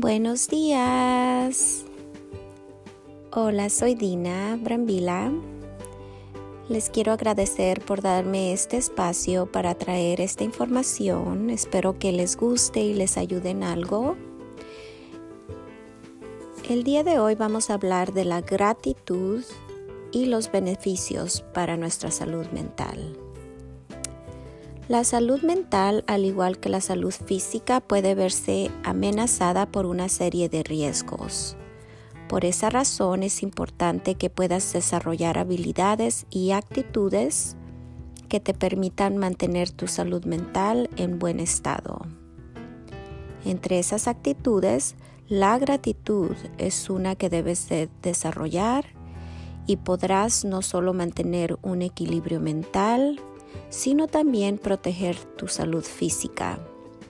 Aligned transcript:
Buenos 0.00 0.48
días. 0.48 1.84
Hola, 3.32 3.68
soy 3.68 3.94
Dina 3.94 4.58
Brambila. 4.58 5.30
Les 6.70 6.88
quiero 6.88 7.12
agradecer 7.12 7.82
por 7.82 8.00
darme 8.00 8.54
este 8.54 8.78
espacio 8.78 9.52
para 9.52 9.74
traer 9.74 10.22
esta 10.22 10.42
información. 10.42 11.50
Espero 11.50 11.98
que 11.98 12.12
les 12.12 12.38
guste 12.38 12.80
y 12.80 12.94
les 12.94 13.18
ayude 13.18 13.50
en 13.50 13.62
algo. 13.62 14.16
El 16.70 16.82
día 16.82 17.04
de 17.04 17.18
hoy 17.18 17.34
vamos 17.34 17.68
a 17.68 17.74
hablar 17.74 18.14
de 18.14 18.24
la 18.24 18.40
gratitud 18.40 19.44
y 20.12 20.24
los 20.24 20.50
beneficios 20.50 21.44
para 21.52 21.76
nuestra 21.76 22.10
salud 22.10 22.46
mental. 22.52 23.18
La 24.90 25.04
salud 25.04 25.40
mental, 25.42 26.02
al 26.08 26.24
igual 26.24 26.58
que 26.58 26.68
la 26.68 26.80
salud 26.80 27.12
física, 27.12 27.80
puede 27.80 28.16
verse 28.16 28.72
amenazada 28.82 29.66
por 29.66 29.86
una 29.86 30.08
serie 30.08 30.48
de 30.48 30.64
riesgos. 30.64 31.56
Por 32.28 32.44
esa 32.44 32.70
razón 32.70 33.22
es 33.22 33.44
importante 33.44 34.16
que 34.16 34.30
puedas 34.30 34.72
desarrollar 34.72 35.38
habilidades 35.38 36.26
y 36.28 36.50
actitudes 36.50 37.56
que 38.28 38.40
te 38.40 38.52
permitan 38.52 39.16
mantener 39.16 39.70
tu 39.70 39.86
salud 39.86 40.24
mental 40.24 40.90
en 40.96 41.20
buen 41.20 41.38
estado. 41.38 42.00
Entre 43.44 43.78
esas 43.78 44.08
actitudes, 44.08 44.96
la 45.28 45.56
gratitud 45.60 46.34
es 46.58 46.90
una 46.90 47.14
que 47.14 47.30
debes 47.30 47.68
de 47.68 47.88
desarrollar 48.02 48.86
y 49.68 49.76
podrás 49.76 50.44
no 50.44 50.62
solo 50.62 50.94
mantener 50.94 51.60
un 51.62 51.80
equilibrio 51.80 52.40
mental, 52.40 53.20
sino 53.70 54.08
también 54.08 54.58
proteger 54.58 55.16
tu 55.36 55.48
salud 55.48 55.84
física 55.84 56.58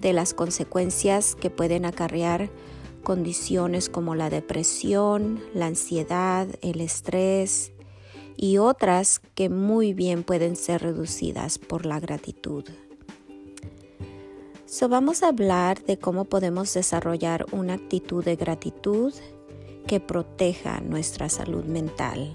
de 0.00 0.12
las 0.12 0.34
consecuencias 0.34 1.34
que 1.34 1.50
pueden 1.50 1.84
acarrear 1.84 2.50
condiciones 3.02 3.88
como 3.88 4.14
la 4.14 4.30
depresión, 4.30 5.40
la 5.54 5.66
ansiedad, 5.66 6.48
el 6.62 6.80
estrés 6.80 7.72
y 8.36 8.58
otras 8.58 9.20
que 9.34 9.48
muy 9.48 9.94
bien 9.94 10.22
pueden 10.22 10.56
ser 10.56 10.82
reducidas 10.82 11.58
por 11.58 11.86
la 11.86 12.00
gratitud. 12.00 12.64
So, 14.66 14.88
vamos 14.88 15.22
a 15.22 15.28
hablar 15.28 15.82
de 15.82 15.98
cómo 15.98 16.26
podemos 16.26 16.72
desarrollar 16.72 17.44
una 17.52 17.74
actitud 17.74 18.24
de 18.24 18.36
gratitud 18.36 19.12
que 19.86 19.98
proteja 19.98 20.80
nuestra 20.80 21.28
salud 21.28 21.64
mental. 21.64 22.32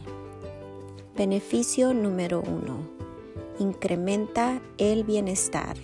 Beneficio 1.15 1.93
número 1.93 2.41
uno 2.41 2.94
incrementa 3.59 4.61
el 4.77 5.03
bienestar. 5.03 5.77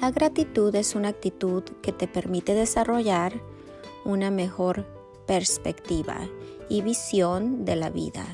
La 0.00 0.10
gratitud 0.10 0.74
es 0.74 0.94
una 0.94 1.08
actitud 1.08 1.64
que 1.82 1.92
te 1.92 2.06
permite 2.06 2.54
desarrollar 2.54 3.40
una 4.04 4.30
mejor 4.30 4.86
perspectiva 5.26 6.28
y 6.68 6.82
visión 6.82 7.64
de 7.64 7.76
la 7.76 7.90
vida. 7.90 8.24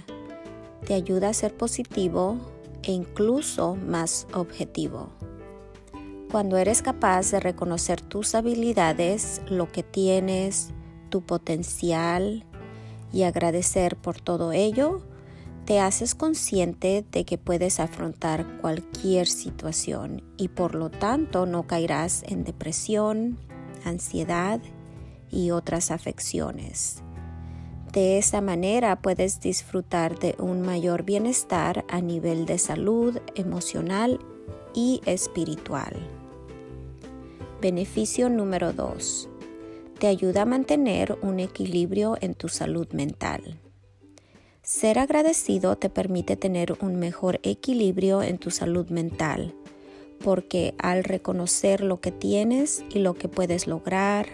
Te 0.87 0.95
ayuda 0.95 1.31
a 1.31 1.35
ser 1.35 1.57
positivo 1.57 2.39
e 2.83 2.93
incluso 2.93 3.77
más 3.77 4.27
objetivo. 4.35 5.09
Cuando 6.31 6.57
eres 6.57 6.83
capaz 6.83 7.31
de 7.31 7.41
reconocer 7.41 8.01
tus 8.01 8.35
habilidades, 8.35 9.41
lo 9.49 9.71
que 9.71 9.83
tienes, 9.83 10.71
tu 11.09 11.23
potencial 11.23 12.45
y 13.13 13.23
agradecer 13.23 13.97
por 13.97 14.21
todo 14.21 14.53
ello, 14.53 15.01
te 15.65 15.81
haces 15.81 16.15
consciente 16.15 17.05
de 17.11 17.25
que 17.25 17.39
puedes 17.39 17.81
afrontar 17.81 18.47
cualquier 18.61 19.27
situación 19.27 20.23
y 20.37 20.49
por 20.49 20.75
lo 20.75 20.91
tanto 20.91 21.47
no 21.47 21.67
caerás 21.67 22.23
en 22.27 22.45
depresión, 22.45 23.39
ansiedad 23.85 24.61
y 25.31 25.51
otras 25.51 25.91
afecciones. 25.91 27.03
De 27.93 28.19
esa 28.19 28.41
manera 28.41 29.01
puedes 29.01 29.41
disfrutar 29.41 30.19
de 30.19 30.35
un 30.39 30.63
mayor 30.63 31.05
bienestar 31.05 31.85
a 31.89 32.01
nivel 32.01 32.45
de 32.45 32.59
salud 32.59 33.19
emocional 33.35 34.19
y 34.75 35.01
espiritual. 35.07 35.95
Beneficio 37.63 38.29
número 38.29 38.73
2. 38.73 39.31
Te 39.99 40.09
ayuda 40.09 40.43
a 40.43 40.45
mantener 40.45 41.17
un 41.23 41.39
equilibrio 41.39 42.19
en 42.21 42.35
tu 42.35 42.49
salud 42.49 42.89
mental. 42.93 43.64
Ser 44.65 44.99
agradecido 44.99 45.77
te 45.77 45.91
permite 45.91 46.37
tener 46.37 46.79
un 46.81 46.97
mejor 46.97 47.39
equilibrio 47.43 48.23
en 48.23 48.39
tu 48.39 48.51
salud 48.51 48.89
mental, 48.89 49.55
porque 50.25 50.75
al 50.79 51.05
reconocer 51.05 51.83
lo 51.83 52.01
que 52.01 52.11
tienes 52.11 52.83
y 52.89 53.01
lo 53.01 53.13
que 53.13 53.29
puedes 53.29 53.67
lograr, 53.67 54.27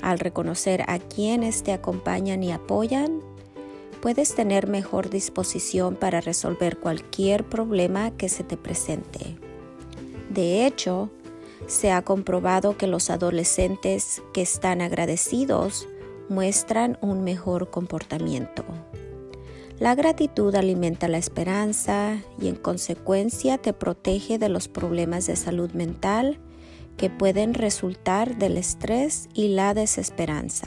al 0.00 0.20
reconocer 0.20 0.84
a 0.86 1.00
quienes 1.00 1.64
te 1.64 1.72
acompañan 1.72 2.44
y 2.44 2.52
apoyan, 2.52 3.20
puedes 4.00 4.36
tener 4.36 4.68
mejor 4.68 5.10
disposición 5.10 5.96
para 5.96 6.20
resolver 6.20 6.78
cualquier 6.78 7.42
problema 7.42 8.12
que 8.12 8.28
se 8.28 8.44
te 8.44 8.56
presente. 8.56 9.36
De 10.30 10.66
hecho, 10.66 11.10
se 11.66 11.90
ha 11.90 12.02
comprobado 12.02 12.76
que 12.76 12.86
los 12.86 13.10
adolescentes 13.10 14.22
que 14.32 14.42
están 14.42 14.82
agradecidos 14.82 15.88
muestran 16.28 16.96
un 17.00 17.24
mejor 17.24 17.70
comportamiento. 17.70 18.64
La 19.80 19.94
gratitud 19.94 20.52
alimenta 20.56 21.06
la 21.06 21.18
esperanza 21.18 22.18
y 22.40 22.48
en 22.48 22.56
consecuencia 22.56 23.58
te 23.58 23.72
protege 23.72 24.36
de 24.36 24.48
los 24.48 24.66
problemas 24.66 25.28
de 25.28 25.36
salud 25.36 25.70
mental 25.70 26.40
que 26.96 27.10
pueden 27.10 27.54
resultar 27.54 28.38
del 28.38 28.56
estrés 28.56 29.28
y 29.34 29.48
la 29.48 29.74
desesperanza. 29.74 30.66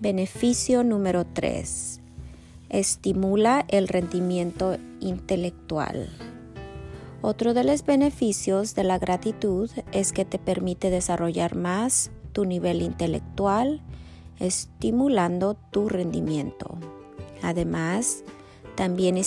Beneficio 0.00 0.82
número 0.82 1.24
3. 1.24 2.00
Estimula 2.68 3.64
el 3.68 3.86
rendimiento 3.86 4.76
intelectual. 4.98 6.10
Otro 7.22 7.54
de 7.54 7.62
los 7.62 7.86
beneficios 7.86 8.74
de 8.74 8.82
la 8.82 8.98
gratitud 8.98 9.70
es 9.92 10.12
que 10.12 10.24
te 10.24 10.40
permite 10.40 10.90
desarrollar 10.90 11.54
más 11.54 12.10
tu 12.32 12.44
nivel 12.44 12.82
intelectual, 12.82 13.82
estimulando 14.40 15.54
tu 15.70 15.88
rendimiento. 15.88 16.99
Además, 17.42 18.24
también 18.76 19.20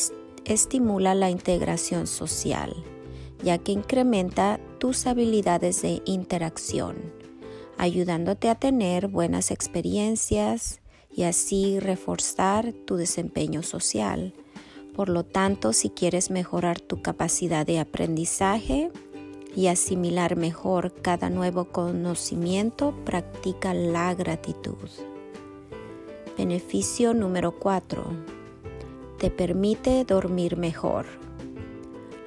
estimula 0.45 1.15
la 1.15 1.29
integración 1.29 2.07
social, 2.07 2.75
ya 3.43 3.57
que 3.57 3.71
incrementa 3.71 4.59
tus 4.79 5.05
habilidades 5.07 5.81
de 5.81 6.01
interacción, 6.05 6.95
ayudándote 7.77 8.49
a 8.49 8.55
tener 8.55 9.07
buenas 9.07 9.51
experiencias 9.51 10.81
y 11.11 11.23
así 11.23 11.79
reforzar 11.79 12.73
tu 12.85 12.95
desempeño 12.95 13.63
social. 13.63 14.33
Por 14.95 15.09
lo 15.09 15.23
tanto, 15.23 15.73
si 15.73 15.89
quieres 15.89 16.29
mejorar 16.29 16.79
tu 16.79 17.01
capacidad 17.01 17.65
de 17.65 17.79
aprendizaje 17.79 18.91
y 19.55 19.67
asimilar 19.67 20.35
mejor 20.35 20.93
cada 21.01 21.29
nuevo 21.29 21.65
conocimiento, 21.65 22.93
practica 23.05 23.73
la 23.73 24.13
gratitud. 24.13 24.89
Beneficio 26.37 27.13
número 27.13 27.51
4. 27.51 28.03
Te 29.19 29.29
permite 29.29 30.03
dormir 30.03 30.57
mejor. 30.57 31.05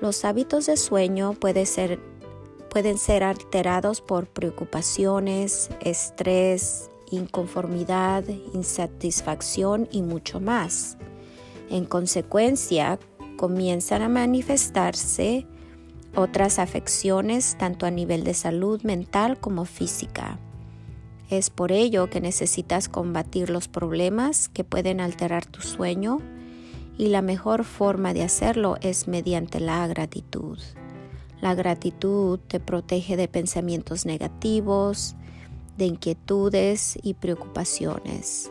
Los 0.00 0.24
hábitos 0.24 0.66
de 0.66 0.76
sueño 0.76 1.32
pueden 1.32 1.66
ser, 1.66 1.98
pueden 2.70 2.98
ser 2.98 3.24
alterados 3.24 4.00
por 4.00 4.28
preocupaciones, 4.28 5.70
estrés, 5.80 6.88
inconformidad, 7.10 8.22
insatisfacción 8.54 9.88
y 9.90 10.02
mucho 10.02 10.38
más. 10.38 10.96
En 11.68 11.84
consecuencia, 11.84 13.00
comienzan 13.36 14.02
a 14.02 14.08
manifestarse 14.08 15.48
otras 16.14 16.60
afecciones 16.60 17.56
tanto 17.58 17.86
a 17.86 17.90
nivel 17.90 18.22
de 18.22 18.34
salud 18.34 18.80
mental 18.82 19.40
como 19.40 19.64
física. 19.64 20.38
Es 21.28 21.50
por 21.50 21.72
ello 21.72 22.08
que 22.08 22.20
necesitas 22.20 22.88
combatir 22.88 23.50
los 23.50 23.66
problemas 23.66 24.48
que 24.48 24.62
pueden 24.62 25.00
alterar 25.00 25.44
tu 25.44 25.60
sueño 25.60 26.20
y 26.98 27.08
la 27.08 27.20
mejor 27.20 27.64
forma 27.64 28.14
de 28.14 28.22
hacerlo 28.22 28.76
es 28.80 29.08
mediante 29.08 29.58
la 29.60 29.86
gratitud. 29.88 30.58
La 31.40 31.54
gratitud 31.54 32.38
te 32.38 32.60
protege 32.60 33.16
de 33.16 33.28
pensamientos 33.28 34.06
negativos, 34.06 35.16
de 35.76 35.86
inquietudes 35.86 36.98
y 37.02 37.14
preocupaciones, 37.14 38.50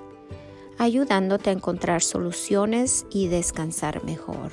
ayudándote 0.78 1.50
a 1.50 1.54
encontrar 1.54 2.04
soluciones 2.04 3.06
y 3.10 3.28
descansar 3.28 4.04
mejor. 4.04 4.52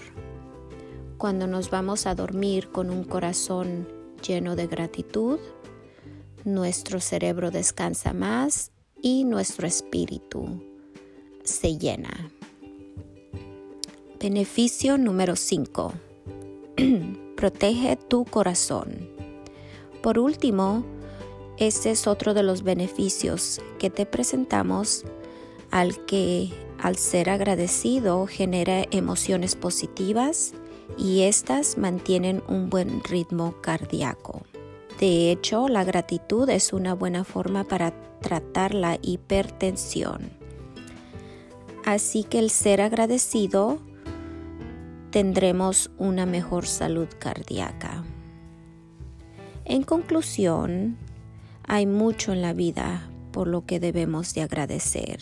Cuando 1.19 1.46
nos 1.46 1.70
vamos 1.70 2.06
a 2.06 2.14
dormir 2.14 2.70
con 2.70 2.88
un 2.88 3.04
corazón 3.04 3.86
lleno 4.26 4.56
de 4.56 4.66
gratitud, 4.66 5.38
nuestro 6.44 7.00
cerebro 7.00 7.50
descansa 7.50 8.12
más 8.12 8.72
y 9.00 9.24
nuestro 9.24 9.66
espíritu 9.66 10.62
se 11.44 11.76
llena. 11.78 12.30
Beneficio 14.20 14.98
número 14.98 15.34
5. 15.36 15.92
Protege 17.36 17.96
tu 17.96 18.24
corazón. 18.24 19.10
Por 20.02 20.18
último, 20.18 20.84
Este 21.58 21.90
es 21.90 22.06
otro 22.06 22.34
de 22.34 22.42
los 22.42 22.62
beneficios 22.62 23.60
que 23.78 23.90
te 23.90 24.06
presentamos 24.06 25.04
al 25.70 26.04
que 26.06 26.50
al 26.78 26.96
ser 26.96 27.30
agradecido 27.30 28.26
genera 28.26 28.84
emociones 28.90 29.54
positivas 29.54 30.54
y 30.98 31.22
estas 31.22 31.78
mantienen 31.78 32.42
un 32.48 32.68
buen 32.68 33.04
ritmo 33.04 33.54
cardíaco. 33.60 34.42
De 35.02 35.32
hecho, 35.32 35.66
la 35.66 35.82
gratitud 35.82 36.49
es 36.49 36.72
una 36.72 36.94
buena 36.94 37.25
forma 37.25 37.64
para 37.64 37.93
tratar 38.20 38.72
la 38.72 39.00
hipertensión. 39.02 40.31
Así 41.84 42.22
que 42.22 42.38
el 42.38 42.50
ser 42.50 42.81
agradecido 42.81 43.81
tendremos 45.10 45.90
una 45.99 46.25
mejor 46.25 46.69
salud 46.69 47.08
cardíaca. 47.19 48.04
En 49.64 49.82
conclusión, 49.82 50.96
hay 51.66 51.84
mucho 51.84 52.32
en 52.32 52.40
la 52.40 52.52
vida 52.52 53.10
por 53.32 53.48
lo 53.48 53.66
que 53.66 53.81
debemos 53.81 54.34
de 54.34 54.43
agradecer. 54.43 55.19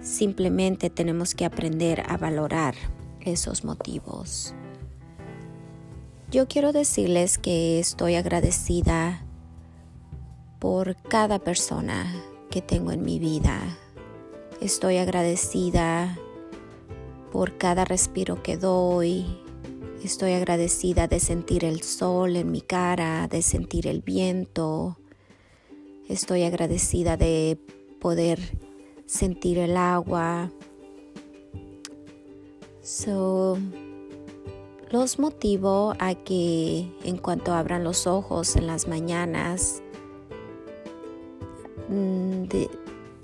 Simplemente 0.00 0.90
tenemos 0.90 1.36
que 1.36 1.44
aprender 1.44 2.02
a 2.08 2.16
valorar 2.16 2.74
esos 3.20 3.64
motivos. 3.64 4.52
Yo 6.30 6.46
quiero 6.46 6.72
decirles 6.72 7.38
que 7.38 7.78
estoy 7.78 8.14
agradecida 8.14 9.24
por 10.58 10.94
cada 10.96 11.38
persona 11.38 12.04
que 12.50 12.60
tengo 12.60 12.92
en 12.92 13.02
mi 13.02 13.18
vida. 13.18 13.78
Estoy 14.60 14.98
agradecida 14.98 16.18
por 17.32 17.56
cada 17.56 17.86
respiro 17.86 18.42
que 18.42 18.58
doy. 18.58 19.24
Estoy 20.04 20.32
agradecida 20.32 21.06
de 21.08 21.18
sentir 21.18 21.64
el 21.64 21.80
sol 21.80 22.36
en 22.36 22.50
mi 22.50 22.60
cara, 22.60 23.26
de 23.26 23.40
sentir 23.40 23.86
el 23.86 24.02
viento. 24.02 24.98
Estoy 26.10 26.42
agradecida 26.42 27.16
de 27.16 27.58
poder 28.02 28.38
sentir 29.06 29.56
el 29.56 29.78
agua. 29.78 30.52
So, 32.82 33.56
los 34.90 35.18
motivo 35.18 35.94
a 35.98 36.14
que 36.14 36.90
en 37.04 37.18
cuanto 37.18 37.52
abran 37.52 37.84
los 37.84 38.06
ojos 38.06 38.56
en 38.56 38.66
las 38.66 38.88
mañanas 38.88 39.82
mm, 41.88 42.44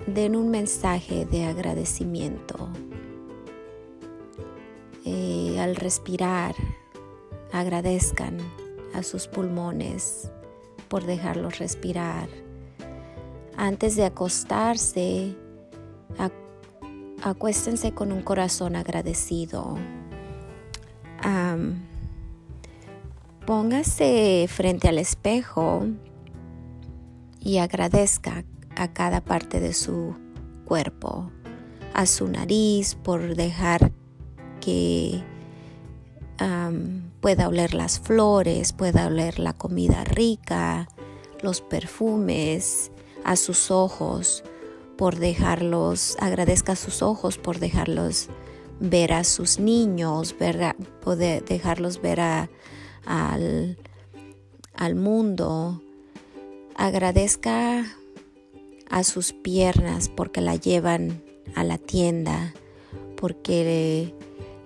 den 0.06 0.36
un 0.36 0.50
mensaje 0.50 1.24
de 1.24 1.44
agradecimiento. 1.44 2.68
Eh, 5.06 5.58
al 5.58 5.76
respirar, 5.76 6.54
agradezcan 7.52 8.38
a 8.94 9.02
sus 9.02 9.26
pulmones 9.26 10.30
por 10.88 11.04
dejarlos 11.04 11.58
respirar. 11.58 12.28
Antes 13.56 13.96
de 13.96 14.04
acostarse, 14.04 15.34
acuéstense 17.22 17.92
con 17.92 18.12
un 18.12 18.22
corazón 18.22 18.76
agradecido 18.76 19.78
póngase 23.46 24.46
frente 24.48 24.88
al 24.88 24.98
espejo 24.98 25.86
y 27.40 27.58
agradezca 27.58 28.44
a 28.76 28.92
cada 28.92 29.20
parte 29.20 29.60
de 29.60 29.72
su 29.72 30.16
cuerpo, 30.64 31.30
a 31.92 32.06
su 32.06 32.28
nariz 32.28 32.94
por 32.94 33.36
dejar 33.36 33.92
que 34.60 35.22
pueda 37.20 37.48
oler 37.48 37.74
las 37.74 38.00
flores, 38.00 38.72
pueda 38.72 39.06
oler 39.06 39.38
la 39.38 39.52
comida 39.52 40.04
rica, 40.04 40.88
los 41.42 41.60
perfumes, 41.60 42.90
a 43.24 43.36
sus 43.36 43.70
ojos 43.70 44.44
por 44.98 45.16
dejarlos, 45.16 46.16
agradezca 46.20 46.72
a 46.72 46.76
sus 46.76 47.02
ojos 47.02 47.38
por 47.38 47.58
dejarlos 47.58 48.28
ver 48.80 49.12
a 49.12 49.24
sus 49.24 49.58
niños, 49.58 50.34
poder 51.02 51.44
dejarlos 51.44 52.00
ver 52.00 52.20
al, 52.20 53.78
al 54.74 54.94
mundo. 54.94 55.82
Agradezca 56.76 57.84
a 58.90 59.04
sus 59.04 59.32
piernas 59.32 60.08
porque 60.08 60.40
la 60.40 60.56
llevan 60.56 61.22
a 61.54 61.64
la 61.64 61.78
tienda, 61.78 62.52
porque 63.16 64.14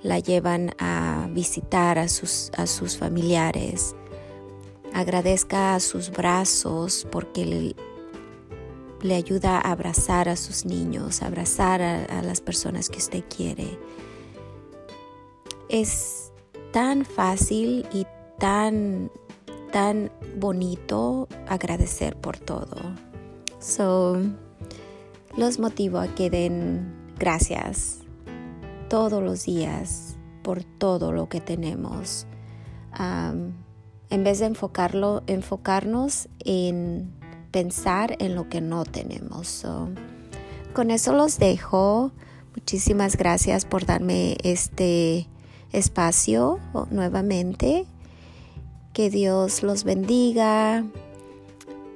la 0.03 0.19
llevan 0.19 0.75
a 0.79 1.29
visitar 1.33 1.99
a 1.99 2.09
sus, 2.09 2.51
a 2.57 2.67
sus 2.67 2.97
familiares. 2.97 3.95
Agradezca 4.93 5.75
a 5.75 5.81
sus 5.81 6.11
brazos 6.11 7.07
porque 7.11 7.75
le, 9.03 9.15
ayuda 9.15 9.59
a 9.59 9.73
abrazar 9.73 10.29
a 10.29 10.37
sus 10.37 10.65
niños, 10.65 11.23
abrazar 11.23 11.83
a, 11.83 12.23
las 12.23 12.41
personas 12.41 12.89
que 12.89 12.99
usted 12.99 13.25
quiere. 13.35 13.79
Es 15.69 16.33
tan 16.73 17.05
fácil 17.05 17.87
y 17.93 18.07
tan, 18.39 19.11
tan 19.73 20.11
bonito 20.37 21.29
agradecer 21.47 22.17
por 22.17 22.39
todo. 22.39 22.77
So, 23.59 24.17
los 25.37 25.59
motivo 25.59 25.99
a 25.99 26.09
que 26.09 26.31
den 26.31 27.13
gracias 27.19 27.99
todos 28.89 29.23
los 29.23 29.45
días 29.45 30.17
por 30.43 30.65
todo 30.65 31.13
lo 31.13 31.29
que 31.29 31.41
tenemos. 31.41 32.27
en 32.99 34.25
vez 34.25 34.39
de 34.39 34.47
enfocarlo, 34.47 35.23
enfocarnos 35.27 36.29
en 36.41 37.18
pensar 37.51 38.17
en 38.19 38.35
lo 38.35 38.49
que 38.49 38.61
no 38.61 38.85
tenemos. 38.85 39.67
con 40.73 40.91
eso 40.91 41.13
los 41.13 41.39
dejo. 41.39 42.13
Muchísimas 42.55 43.17
gracias 43.17 43.65
por 43.65 43.85
darme 43.87 44.37
este 44.43 45.27
espacio 45.73 46.61
nuevamente. 46.91 47.87
Que 48.93 49.11
Dios 49.11 49.63
los 49.63 49.85
bendiga. 49.85 50.85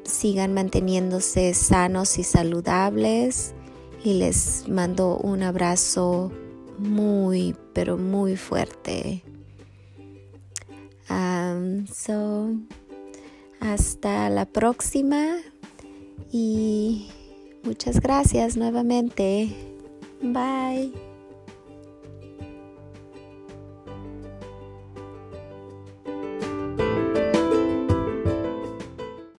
Sigan 0.04 0.54
manteniéndose 0.54 1.54
sanos 1.54 2.18
y 2.18 2.24
saludables. 2.24 3.54
Y 4.04 4.14
les 4.14 4.68
mando 4.68 5.16
un 5.16 5.42
abrazo 5.42 6.32
muy, 6.78 7.54
pero 7.72 7.96
muy 7.98 8.36
fuerte. 8.36 9.22
Um, 11.08 11.86
so, 11.86 12.56
hasta 13.62 14.28
la 14.28 14.44
próxima 14.44 15.36
y 16.30 17.08
muchas 17.62 18.00
gracias 18.00 18.56
nuevamente. 18.56 19.54
Bye. 20.20 21.11